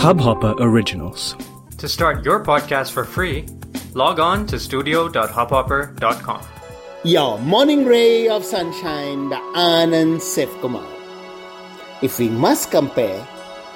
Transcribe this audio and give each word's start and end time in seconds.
Hubhopper 0.00 0.56
Originals. 0.58 1.36
To 1.76 1.86
start 1.86 2.24
your 2.24 2.42
podcast 2.42 2.90
for 2.92 3.04
free, 3.04 3.44
log 3.92 4.18
on 4.18 4.46
to 4.46 4.58
studio.hubhopper.com. 4.58 6.42
Your 7.04 7.38
morning 7.40 7.84
ray 7.84 8.26
of 8.26 8.42
sunshine 8.42 9.28
by 9.28 9.36
Anand 9.54 10.24
Kumar. 10.62 10.88
If 12.00 12.18
we 12.18 12.30
must 12.30 12.70
compare 12.70 13.28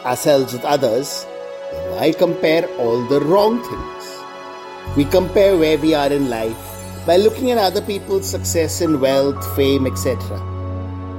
ourselves 0.07 0.55
with 0.55 0.65
others, 0.65 1.27
then 1.71 1.93
why 1.93 2.13
compare 2.13 2.67
all 2.79 3.05
the 3.05 3.21
wrong 3.21 3.63
things? 3.63 4.97
We 4.97 5.05
compare 5.05 5.59
where 5.59 5.77
we 5.77 5.93
are 5.93 6.11
in 6.11 6.31
life 6.31 6.57
by 7.05 7.19
looking 7.19 7.51
at 7.51 7.59
other 7.59 7.83
people's 7.83 8.27
success 8.27 8.81
in 8.81 8.99
wealth, 8.99 9.45
fame, 9.55 9.87
etc. 9.87 10.39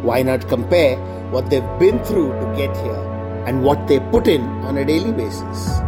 Why 0.02 0.24
not 0.24 0.50
compare 0.50 0.98
what 1.30 1.52
they've 1.52 1.78
been 1.78 2.04
through 2.06 2.32
to 2.32 2.54
get 2.58 2.76
here 2.78 3.05
and 3.46 3.64
what 3.64 3.88
they 3.88 4.00
put 4.00 4.28
in 4.28 4.42
on 4.64 4.78
a 4.78 4.86
daily 4.86 5.12
basis? 5.12 5.80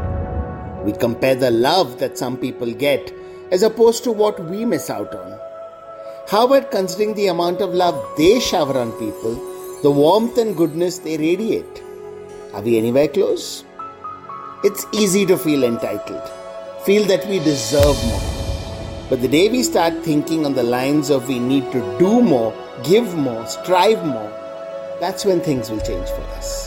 We 0.83 0.93
compare 0.93 1.35
the 1.35 1.51
love 1.51 1.99
that 1.99 2.17
some 2.17 2.37
people 2.37 2.71
get 2.71 3.13
as 3.51 3.63
opposed 3.63 4.03
to 4.03 4.11
what 4.11 4.39
we 4.45 4.65
miss 4.65 4.89
out 4.89 5.13
on. 5.13 5.39
How 6.29 6.45
about 6.45 6.71
considering 6.71 7.13
the 7.15 7.27
amount 7.27 7.61
of 7.61 7.73
love 7.73 7.95
they 8.17 8.39
shower 8.39 8.77
on 8.77 8.91
people, 8.93 9.35
the 9.81 9.91
warmth 9.91 10.37
and 10.37 10.55
goodness 10.55 10.99
they 10.99 11.17
radiate? 11.17 11.83
Are 12.53 12.61
we 12.61 12.77
anywhere 12.77 13.07
close? 13.07 13.63
It's 14.63 14.85
easy 14.91 15.25
to 15.27 15.37
feel 15.37 15.63
entitled, 15.63 16.29
feel 16.85 17.05
that 17.07 17.25
we 17.27 17.39
deserve 17.39 17.97
more. 18.05 19.07
But 19.09 19.21
the 19.21 19.27
day 19.27 19.49
we 19.49 19.63
start 19.63 20.03
thinking 20.03 20.45
on 20.45 20.53
the 20.53 20.63
lines 20.63 21.09
of 21.09 21.27
we 21.27 21.39
need 21.39 21.71
to 21.71 21.97
do 21.97 22.21
more, 22.21 22.53
give 22.83 23.15
more, 23.15 23.47
strive 23.47 24.05
more, 24.05 24.29
that's 24.99 25.23
when 25.23 25.39
things 25.39 25.69
will 25.69 25.79
change 25.79 26.09
for 26.09 26.23
us. 26.35 26.66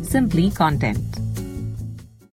simply 0.11 0.51
content. 0.51 1.20